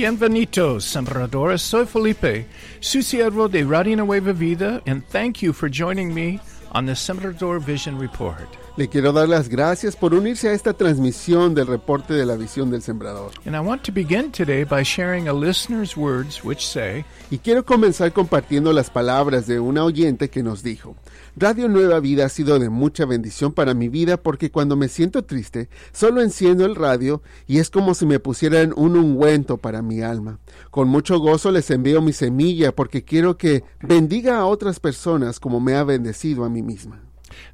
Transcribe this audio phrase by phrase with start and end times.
[0.00, 1.60] Bienvenidos, sembradores.
[1.60, 2.46] Soy Felipe,
[2.80, 6.40] su siervo de Radio Nueva Vida, and thank you for joining me
[6.72, 8.48] on the Sembrador Vision Report.
[8.78, 12.70] Le quiero dar las gracias por unirse a esta transmisión del reporte de la visión
[12.70, 13.32] del sembrador.
[13.44, 17.66] And I want to begin today by sharing a listener's words which say, Y quiero
[17.66, 20.96] comenzar compartiendo las palabras de una oyente que nos dijo,
[21.36, 25.24] Radio Nueva Vida ha sido de mucha bendición para mi vida porque cuando me siento
[25.24, 30.02] triste, solo enciendo el radio y es como si me pusieran un ungüento para mi
[30.02, 30.38] alma.
[30.70, 35.60] Con mucho gozo les envío mi semilla porque quiero que bendiga a otras personas como
[35.60, 37.00] me ha bendecido a mí misma.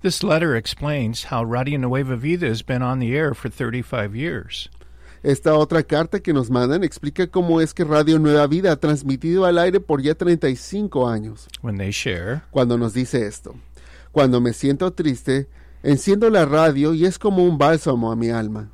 [0.02, 4.68] This letter explains how Radio Nueva Vida has been on the air for 35 years.
[5.26, 9.44] Esta otra carta que nos mandan explica cómo es que Radio Nueva Vida ha transmitido
[9.44, 11.48] al aire por ya 35 años.
[11.62, 13.56] When they share, Cuando nos dice esto,
[14.12, 15.48] cuando me siento triste,
[15.82, 18.70] enciendo la radio y es como un bálsamo a mi alma.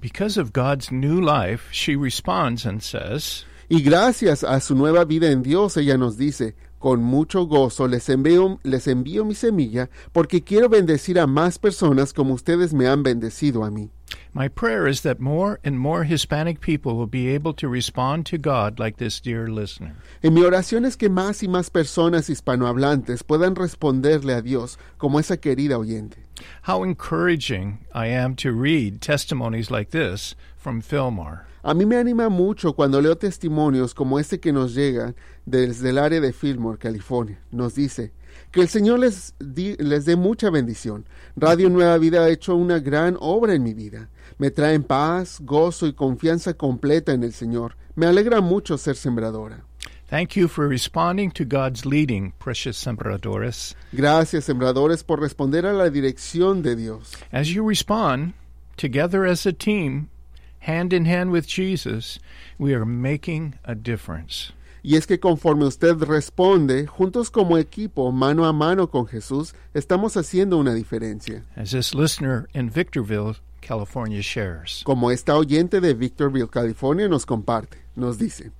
[0.00, 5.30] because of God's new life, she responds and says, Y gracias a su nueva vida
[5.30, 10.42] en Dios, ella nos dice, con mucho gozo les envío, les envío mi semilla porque
[10.42, 13.88] quiero bendecir a más personas como ustedes me han bendecido a mí.
[14.34, 18.36] My prayer is that more and more Hispanic people will be able to respond to
[18.36, 19.94] God like this dear listener.
[20.24, 25.20] Y mi oración es que más y más personas hispanohablantes puedan responderle a Dios como
[25.20, 26.21] esa querida oyente.
[26.68, 31.46] How encouraging I am to read testimonies like this from Fillmore.
[31.64, 35.14] A mí me anima mucho cuando leo testimonios como este que nos llega
[35.46, 37.38] desde el área de Fillmore, California.
[37.52, 38.12] Nos dice
[38.50, 41.04] que el Señor les, di- les dé mucha bendición.
[41.36, 44.08] Radio Nueva Vida ha hecho una gran obra en mi vida.
[44.38, 47.76] Me traen paz, gozo y confianza completa en el Señor.
[47.94, 49.64] Me alegra mucho ser sembradora.
[50.12, 53.74] Thank you for responding to God's leading, precious sembradores.
[53.94, 57.16] Gracias, sembradores, por responder a la dirección de Dios.
[57.32, 58.34] As you respond,
[58.76, 60.10] together as a team,
[60.58, 62.18] hand in hand with Jesus,
[62.58, 64.52] we are making a difference.
[64.82, 70.18] Y es que conforme usted responde, juntos como equipo, mano a mano con Jesús, estamos
[70.18, 71.42] haciendo una diferencia.
[71.56, 74.82] As this listener in Victorville, California shares.
[74.84, 77.78] como esta oyente de Victorville, California, nos comparte.
[77.96, 78.50] Nos dice,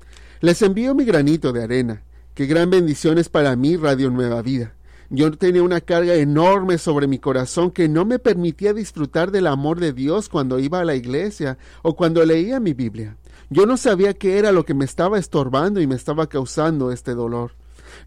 [0.42, 2.03] les envío mi granito de arena.
[2.34, 4.75] Qué gran bendición es para mí Radio Nueva Vida.
[5.08, 9.78] Yo tenía una carga enorme sobre mi corazón que no me permitía disfrutar del amor
[9.78, 13.16] de Dios cuando iba a la iglesia o cuando leía mi Biblia.
[13.50, 17.14] Yo no sabía qué era lo que me estaba estorbando y me estaba causando este
[17.14, 17.52] dolor.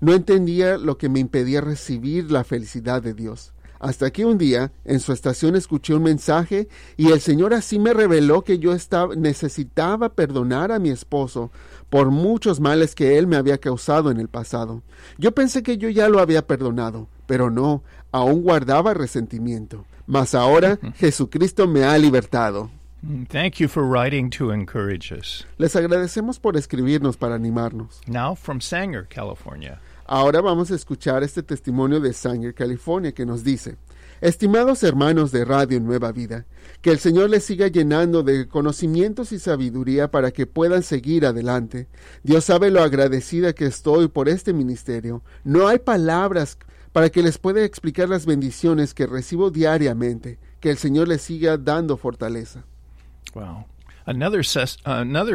[0.02, 3.54] No entendía lo que me impedía recibir la felicidad de Dios.
[3.80, 7.94] Hasta que un día, en su estación, escuché un mensaje y el Señor así me
[7.94, 11.52] reveló que yo estaba, necesitaba perdonar a mi esposo
[11.96, 14.84] por muchos males que él me había causado en el pasado.
[15.18, 19.86] Yo pensé que yo ya lo había perdonado, pero no, aún guardaba resentimiento.
[20.06, 22.70] Mas ahora Jesucristo me ha libertado.
[23.02, 25.46] Mm, Thank you for writing to encourage us.
[25.58, 28.02] Les agradecemos por escribirnos para animarnos.
[28.08, 29.80] Now from Sanger, California.
[30.06, 33.78] Ahora vamos a escuchar este testimonio de Sanger, California, que nos dice,
[34.22, 36.46] Estimados hermanos de Radio Nueva Vida,
[36.82, 41.88] que el Señor les siga llenando de conocimientos y sabiduría para que puedan seguir adelante.
[42.24, 45.22] Dios sabe lo agradecida que estoy por este ministerio.
[45.44, 46.58] No hay palabras
[46.94, 50.40] para que les pueda explicar las bendiciones que recibo diariamente.
[50.62, 52.64] Que el Señor les siga dando fortaleza.
[53.34, 53.66] Wow.
[54.08, 54.44] Another,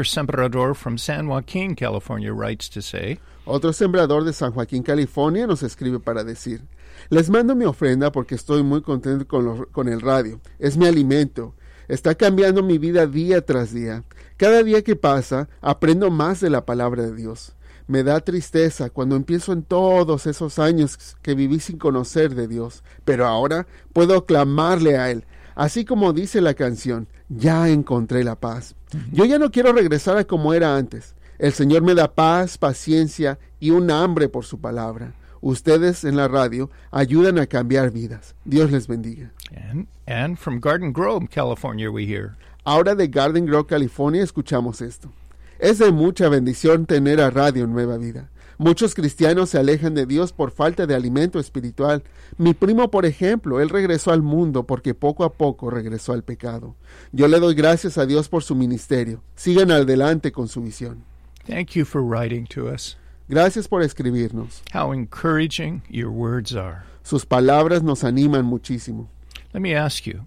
[0.04, 5.64] sembrador from San Joaquin, California, writes to say, Otro sembrador de San Joaquín, California, nos
[5.64, 6.62] escribe para decir,
[7.08, 10.40] les mando mi ofrenda porque estoy muy contento con, con el radio.
[10.60, 11.56] Es mi alimento.
[11.88, 14.04] Está cambiando mi vida día tras día.
[14.36, 17.56] Cada día que pasa, aprendo más de la palabra de Dios.
[17.88, 22.84] Me da tristeza cuando empiezo en todos esos años que viví sin conocer de Dios,
[23.04, 25.24] pero ahora puedo clamarle a Él.
[25.54, 28.74] Así como dice la canción, ya encontré la paz.
[29.12, 31.14] Yo ya no quiero regresar a como era antes.
[31.38, 35.14] El Señor me da paz, paciencia y un hambre por su palabra.
[35.40, 38.34] Ustedes en la radio ayudan a cambiar vidas.
[38.44, 39.30] Dios les bendiga.
[39.54, 45.10] and, and from Garden Grove, California, we hear, Ahora de Garden Grove, California, escuchamos esto.
[45.58, 48.28] Es de mucha bendición tener a Radio Nueva Vida.
[48.60, 52.02] Muchos cristianos se alejan de Dios por falta de alimento espiritual.
[52.36, 56.76] Mi primo, por ejemplo, él regresó al mundo porque poco a poco regresó al pecado.
[57.10, 59.22] Yo le doy gracias a Dios por su ministerio.
[59.34, 61.04] Sigan adelante con su visión.
[61.46, 62.98] Thank you for writing to us.
[63.30, 64.62] Gracias por escribirnos.
[64.74, 66.82] How encouraging your words are.
[67.02, 69.08] Sus palabras nos animan muchísimo.
[69.54, 70.26] Let me ask you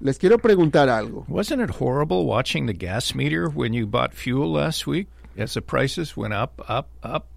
[0.00, 1.24] Les quiero preguntar algo.
[1.28, 5.06] wasn't it horrible watching the gas meter when you bought fuel last week
[5.38, 7.28] as the prices went up, up, up?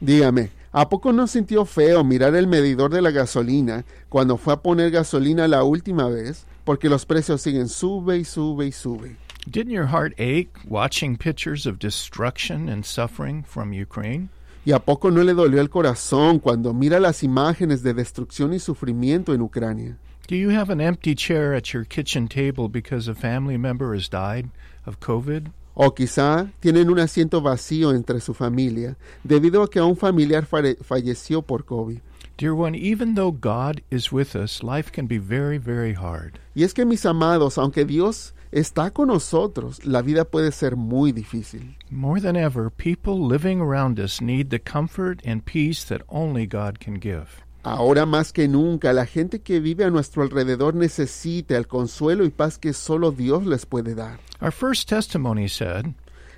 [0.00, 4.62] Dígame, ¿a poco no sintió feo mirar el medidor de la gasolina cuando fue a
[4.62, 6.46] poner gasolina la última vez?
[6.64, 9.16] Porque los precios siguen sube y sube y sube.
[9.50, 14.28] Didn't your heart ache watching pictures of destruction and suffering from Ukraine?
[14.64, 18.58] ¿Y a poco no le dolió el corazón cuando mira las imágenes de destrucción y
[18.58, 19.96] sufrimiento en Ucrania?
[20.28, 24.08] Do you have an empty chair at your kitchen table because a family member has
[24.08, 24.50] died
[24.84, 25.52] of COVID?
[25.80, 31.40] O quizá tienen un asiento vacío entre su familia debido a que un familiar falleció
[31.40, 32.00] por COVID.
[32.36, 36.40] Dear one, even though God is with us, life can be very, very hard.
[36.52, 41.12] Y es que mis amados, aunque Dios está con nosotros, la vida puede ser muy
[41.12, 41.76] difícil.
[41.92, 46.80] More than ever, people living around us need the comfort and peace that only God
[46.80, 47.44] can give.
[47.62, 52.30] Ahora más que nunca, la gente que vive a nuestro alrededor necesita el consuelo y
[52.30, 54.20] paz que solo Dios les puede dar.
[54.40, 55.86] Our first testimony said,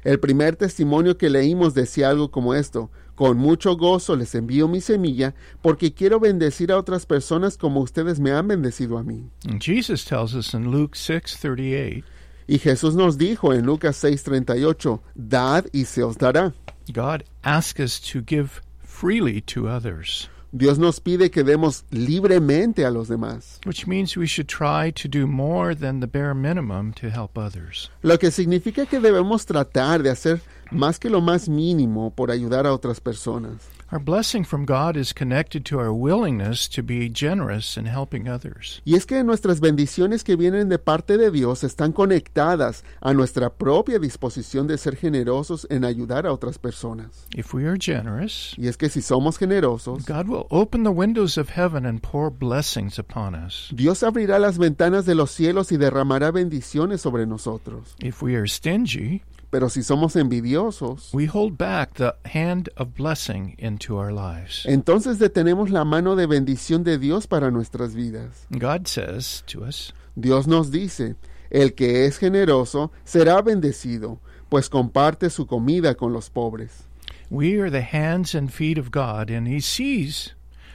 [0.03, 2.91] El primer testimonio que leímos decía algo como esto.
[3.15, 8.19] Con mucho gozo les envío mi semilla porque quiero bendecir a otras personas como ustedes
[8.19, 9.29] me han bendecido a mí.
[9.61, 12.03] Jesus tells us in Luke 6:38,
[12.47, 16.55] Y Jesús nos dijo en Lucas 6:38, Dad y se os dará.
[16.95, 22.91] God asks us to give freely to others, Dios nos pide que demos libremente a
[22.91, 27.07] los demás, which means we should try to do more than the bare minimum to
[27.09, 27.89] help others.
[28.03, 30.41] lo que significa que debemos tratar de hacer
[30.73, 33.53] más que lo más mínimo por ayudar a otras personas.
[33.93, 38.81] Our blessing from God is connected to our willingness to be generous in helping others.
[38.85, 43.51] Y es que nuestras bendiciones que vienen de parte de Dios están conectadas a nuestra
[43.51, 47.27] propia disposición de ser generosos en ayudar a otras personas.
[47.35, 51.37] If we are generous, Y es que si somos generosos, God will open the windows
[51.37, 53.71] of heaven and pour blessings upon us.
[53.75, 57.97] Dios abrirá las ventanas de los cielos y derramará bendiciones sobre nosotros.
[57.99, 63.57] If we are stingy, Pero si somos envidiosos, we hold back the hand of blessing
[63.59, 64.65] into our lives.
[64.67, 68.47] entonces detenemos la mano de bendición de Dios para nuestras vidas.
[68.51, 71.17] God says to us, Dios nos dice,
[71.51, 76.85] el que es generoso será bendecido, pues comparte su comida con los pobres.
[77.29, 80.35] We are the hands and feet of God, and He sees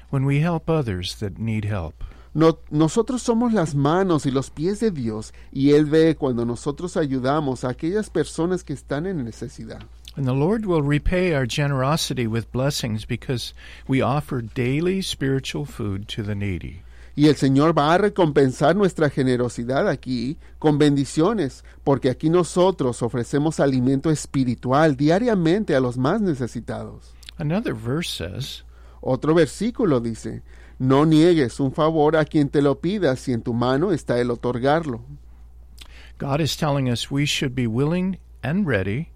[0.09, 2.03] when we help others that need help.
[2.35, 6.97] No- nosotros somos las manos y los pies de Dios y Él ve cuando nosotros
[6.97, 9.79] ayudamos a aquellas personas que están en necesidad.
[10.17, 13.53] And the Lord will repay our generosity with blessings because
[13.87, 16.81] we offer daily spiritual food to the needy.
[17.17, 23.61] Y el Señor va a recompensar nuestra generosidad aquí con bendiciones, porque aquí nosotros ofrecemos
[23.61, 27.13] alimento espiritual diariamente a los más necesitados.
[27.37, 28.65] Another verse says,
[28.99, 30.43] Otro versículo dice,
[30.79, 34.31] no niegues un favor a quien te lo pida si en tu mano está el
[34.31, 35.01] otorgarlo.
[36.17, 39.11] God is telling us we should be willing and ready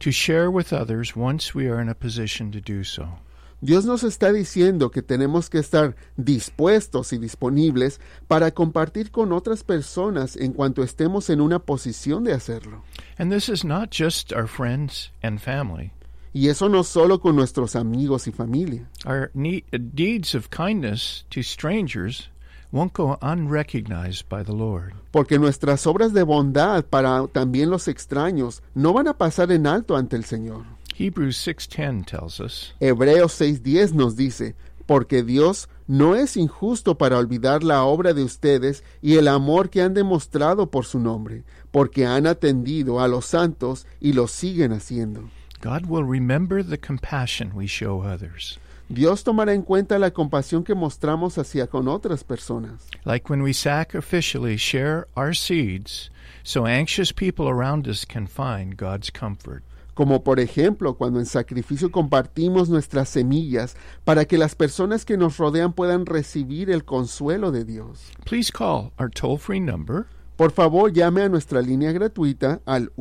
[0.00, 3.18] to share with others once we are in a position to do so.
[3.60, 9.64] Dios nos está diciendo que tenemos que estar dispuestos y disponibles para compartir con otras
[9.64, 12.84] personas en cuanto estemos en una posición de hacerlo.
[13.18, 15.92] And this is not just our friends and family.
[16.38, 18.88] Y eso no solo con nuestros amigos y familia.
[19.04, 22.30] Our ne- deeds of kindness to strangers
[22.70, 24.92] won't go unrecognized by the Lord.
[25.10, 29.96] porque nuestras obras de bondad para también los extraños no van a pasar en alto
[29.96, 30.62] ante el Señor.
[30.96, 34.54] Hebrews 6:10 tells us, Hebreos 6:10 nos dice,
[34.86, 39.82] porque Dios no es injusto para olvidar la obra de ustedes y el amor que
[39.82, 41.42] han demostrado por su nombre,
[41.72, 45.28] porque han atendido a los santos y lo siguen haciendo.
[45.60, 48.58] God will remember the compassion we show others.
[48.88, 52.86] Dios tomará en cuenta la compasión que mostramos hacia con otras personas.
[53.04, 56.10] Like when we sacrificially share our seeds
[56.42, 59.62] so anxious people around us can find God's comfort.
[59.94, 63.74] como por ejemplo cuando en sacrificio compartimos nuestras semillas
[64.04, 68.12] para que las personas que nos rodean puedan recibir el consuelo de Dios.
[68.24, 70.06] Please call our toll free number
[70.38, 72.92] Por favor, llame a nuestra línea gratuita al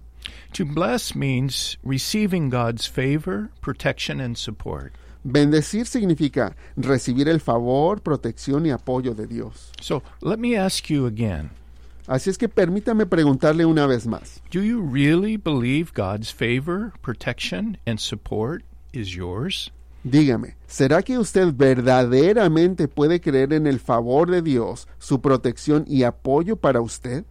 [0.53, 4.93] To bless means receiving God's favor, protection, and support.
[5.25, 9.73] Bendecir significa recibir el favor, protección y apoyo de Dios.
[9.81, 11.51] So let me ask you again
[12.09, 14.41] Así es que permítame preguntarle una vez más.
[14.51, 19.71] Do you really believe God's favor, protection, and support is yours?
[20.05, 26.05] Dígame, ¿será que usted verdaderamente puede creer en el favor de Dios, su protección y
[26.05, 27.25] apoyo para usted?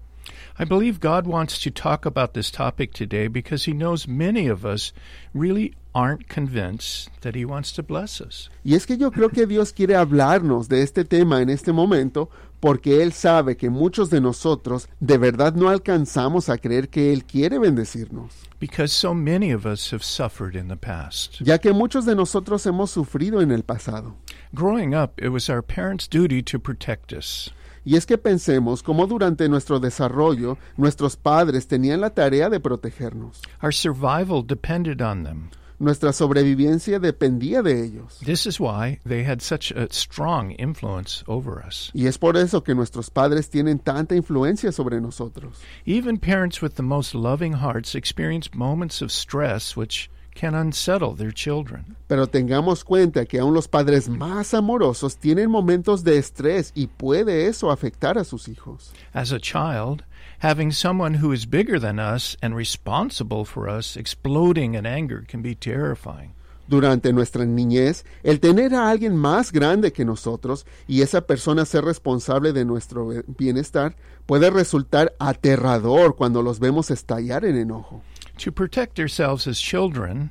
[0.60, 4.66] I believe God wants to talk about this topic today because He knows many of
[4.66, 4.92] us
[5.34, 8.50] really aren't convinced that He wants to bless us.
[8.66, 12.32] Y es que yo creo que Dios quiere hablarnos de este tema en este momento
[12.60, 17.24] porque Él sabe que muchos de nosotros de verdad no alcanzamos a creer que Él
[17.26, 21.40] quiere bendecirnos, Because so many of us have suffered in the past.
[21.40, 24.16] ya que muchos de nosotros hemos sufrido en el pasado.
[24.56, 27.52] Growing up, it was our parents' duty to protect us.
[27.88, 33.42] Y es que pensemos cómo durante nuestro desarrollo nuestros padres tenían la tarea de protegernos.
[33.64, 35.52] Our survival depended on them.
[35.80, 38.20] Nuestra sobrevivencia dependía de ellos.
[38.26, 41.90] This is why they had such a strong influence over us.
[41.94, 45.58] Y es por eso que nuestros padres tienen tanta influencia sobre nosotros.
[45.86, 51.34] Even parents with the most loving hearts experience moments of stress which can unsettle their
[51.34, 51.98] children.
[52.08, 57.48] Pero tengamos cuenta que aún los padres más amorosos tienen momentos de estrés y puede
[57.48, 58.94] eso afectar a sus hijos.
[59.14, 60.04] As a child,
[60.40, 65.42] having someone who is bigger than us and responsible for us exploding in anger can
[65.42, 66.34] be terrifying.
[66.68, 71.86] Durante nuestra niñez, el tener a alguien más grande que nosotros y esa persona ser
[71.86, 78.02] responsable de nuestro bienestar puede resultar aterrador cuando los vemos estallar en enojo.
[78.38, 80.30] To protect ourselves as children,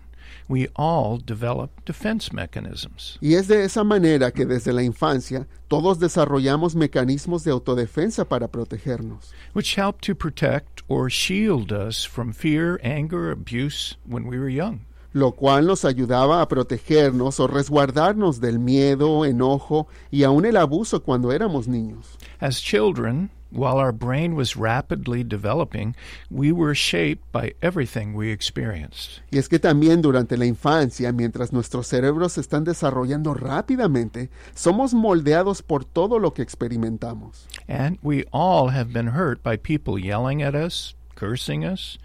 [0.48, 3.18] we all develop defense mechanisms.
[3.20, 8.46] Y es de esa manera que desde la infancia todos desarrollamos mecanismos de autodefensa para
[8.48, 14.48] protegernos, which help to protect or shield us from fear, anger, abuse when we were
[14.48, 14.86] young.
[15.12, 21.02] lo cual nos ayudaba a protegernos o resguardarnos del miedo, enojo y aún el abuso
[21.02, 22.18] cuando éramos niños.
[22.38, 25.94] As children, while our brain was rapidly developing,
[26.30, 29.22] we were shaped by everything we experienced.
[29.30, 34.94] Y es que también durante la infancia, mientras nuestros cerebros se están desarrollando rápidamente, somos
[34.94, 37.46] moldeados por todo lo que experimentamos.
[37.68, 41.98] And we all have been hurt by people yelling at us, cursing us,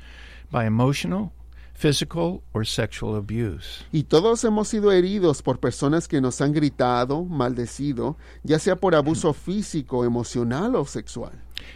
[0.51, 1.31] by emotional,
[1.81, 3.83] physical, or sexual abuse.
[3.91, 8.93] Y todos hemos sido heridos por personas que nos han gritado, maldecido, ya sea por
[8.93, 11.31] abuso físico, emocional o sexual.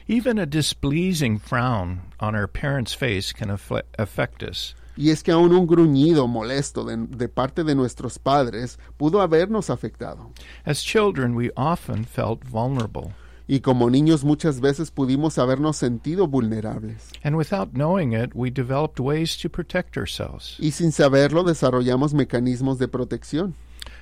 [0.07, 4.75] Even a displeasing frown on our parents' face can affect us.
[4.95, 9.69] Y es que aún un gruñido molesto de, de parte de nuestros padres pudo habernos
[9.69, 10.31] afectado.
[10.65, 13.12] As children, we often felt vulnerable.
[13.47, 17.11] Y como niños muchas veces pudimos habernos sentido vulnerables.
[17.23, 20.57] And without knowing it, we developed ways to protect ourselves.
[20.59, 23.53] Y sin saberlo desarrollamos mecanismos de protección.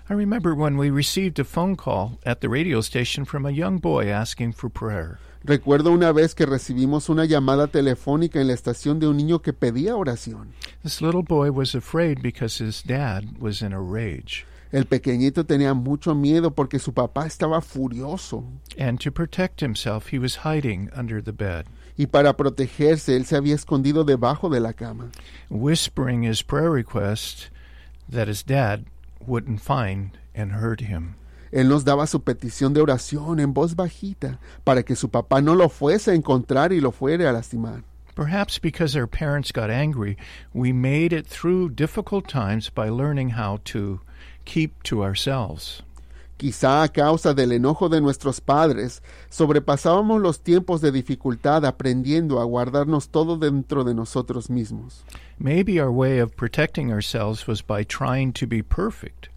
[0.10, 3.80] I remember when we received a phone call at the radio station from a young
[3.80, 5.20] boy asking for prayer.
[5.46, 9.52] Recuerdo una vez que recibimos una llamada telefónica en la estación de un niño que
[9.52, 10.54] pedía oración.
[10.84, 14.46] This little boy was afraid because his dad was in a rage.
[14.74, 18.44] El pequeñito tenía mucho miedo porque su papá estaba furioso.
[18.76, 23.36] And to protect himself, he was hiding under the bed, Y para protegerse, él se
[23.36, 25.12] había escondido debajo de la cama,
[25.48, 27.52] whispering his prayer request
[28.10, 28.86] that his dad
[29.28, 31.18] wouldn't find and hurt him.
[31.52, 35.54] Él nos daba su petición de oración en voz bajita para que su papá no
[35.54, 37.84] lo fuese a encontrar y lo fuere a lastimar.
[38.16, 40.18] Perhaps because our parents got angry,
[40.52, 44.02] we made it through difficult times by learning how to
[44.46, 45.84] keep to ourselves.
[46.38, 52.44] Quizá a causa del enojo de nuestros padres, sobrepasábamos los tiempos de dificultad aprendiendo a
[52.44, 55.04] guardarnos todo dentro de nosotros mismos.
[55.40, 59.30] Maybe our way of protecting ourselves was by trying to be perfect,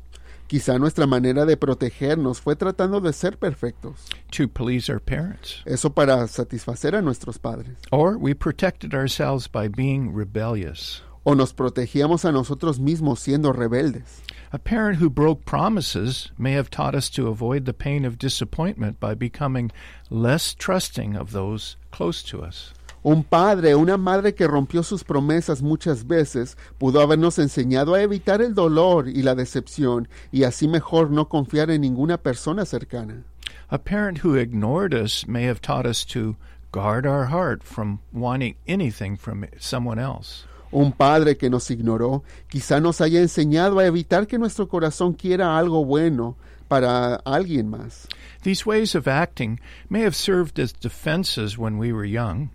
[0.48, 5.60] Quizá nuestra manera de protegernos fue tratando de ser perfectos, to please our parents.
[5.66, 7.76] eso para satisfacer a nuestros padres.
[7.90, 11.02] Or we protected ourselves by being rebellious.
[11.28, 14.22] O nos protegíamos a nosotros mismos siendo rebeldes.
[14.52, 19.00] A parent who broke promises may have taught us to avoid the pain of disappointment
[19.00, 19.72] by becoming
[20.08, 22.72] less trusting of those close to us.
[23.02, 28.02] Un padre o una madre que rompió sus promesas muchas veces pudo habernos enseñado a
[28.02, 33.24] evitar el dolor y la decepción y así mejor no confiar en ninguna persona cercana.
[33.68, 36.36] A parent who ignored us may have taught us to
[36.70, 40.46] guard our heart from wanting anything from someone else.
[40.72, 45.58] Un padre que nos ignoró quizá nos haya enseñado a evitar que nuestro corazón quiera
[45.58, 46.36] algo bueno
[46.68, 48.08] para alguien más.
[48.42, 52.50] These ways of acting may have served as defenses when we were young,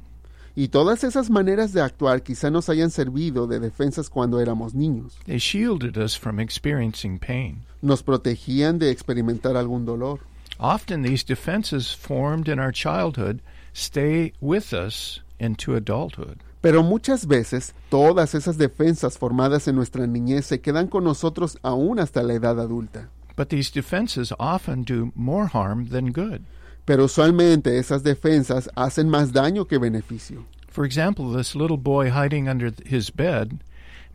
[0.54, 5.18] Y todas esas maneras de actuar quizá nos hayan servido de defensas cuando éramos niños.
[5.26, 7.64] They shielded us from experiencing pain.
[7.82, 10.20] Nos protegían de experimentar algún dolor.
[10.60, 13.42] Often these defenses formed in our childhood
[13.74, 16.40] stay with us into adulthood.
[16.62, 22.00] Pero muchas veces todas esas defensas formadas en nuestra niñez se quedan con nosotros aún
[22.00, 23.10] hasta la edad adulta.
[23.36, 26.42] But these defenses often do more harm than good.
[26.86, 30.46] Pero usualmente esas defensas hacen más daño que beneficio.
[30.68, 33.60] For example, this little boy hiding under his bed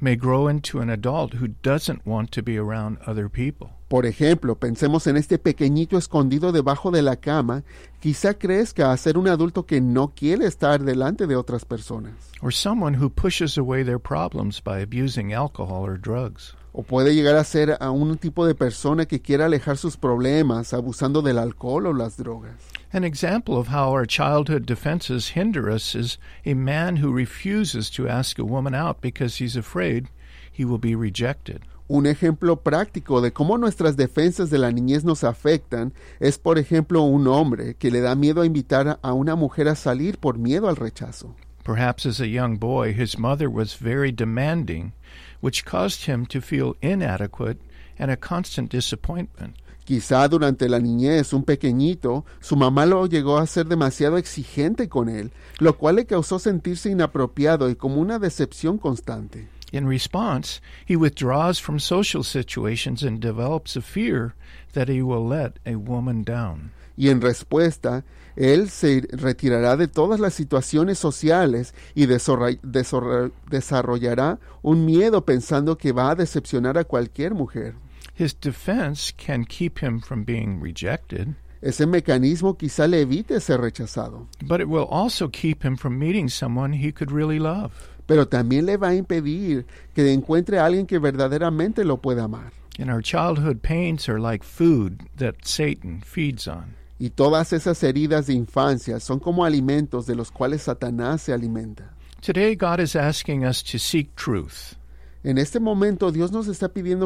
[0.00, 3.70] may grow into an adult who doesn't want to be around other people.
[3.88, 7.62] Por ejemplo, pensemos en este pequeñito escondido debajo de la cama,
[8.00, 12.32] quizá crezca a ser un adulto que no quiere estar delante de otras personas.
[12.42, 16.56] Or someone who pushes away their problems by abusing alcohol or drugs.
[16.78, 20.74] O puede llegar a ser a un tipo de persona que quiera alejar sus problemas
[20.74, 22.52] abusando del alcohol o las drogas.
[22.92, 28.06] An example of how our childhood defenses hinder us is a man who refuses to
[28.06, 30.10] ask a woman out because he's afraid
[30.52, 31.62] he will be rejected.
[31.88, 37.00] Un ejemplo práctico de cómo nuestras defensas de la niñez nos afectan es, por ejemplo,
[37.04, 40.68] un hombre que le da miedo a invitar a una mujer a salir por miedo
[40.68, 41.34] al rechazo.
[41.66, 44.92] Perhaps as a young boy, his mother was very demanding,
[45.40, 47.58] which caused him to feel inadequate
[47.98, 49.56] and a constant disappointment.
[49.84, 55.08] Quizá durante la niñez, un pequeñito, su mamá lo llegó a ser demasiado exigente con
[55.08, 59.48] él, lo cual le causó sentirse inapropiado y como una decepción constante.
[59.72, 64.36] In response, he withdraws from social situations and develops a fear
[64.74, 66.70] that he will let a woman down.
[66.96, 68.04] Y en respuesta,
[68.36, 76.10] él se retirará de todas las situaciones sociales y desarrollará un miedo pensando que va
[76.10, 77.74] a decepcionar a cualquier mujer.
[78.18, 84.26] His defense can keep him from being rejected, Ese mecanismo quizá le evite ser rechazado,
[84.42, 87.72] but it will also keep him from meeting someone he could really love.
[88.06, 92.52] pero también le va a impedir que encuentre a alguien que verdaderamente lo pueda amar.
[92.78, 96.74] And our childhood pains are like food that Satan feeds on.
[96.98, 101.94] Y todas esas heridas de infancia son como alimentos de los cuales Satanás se alimenta.
[102.20, 104.74] Today, God is asking us to seek truth.
[105.22, 107.04] En este momento Dios nos está pidiendo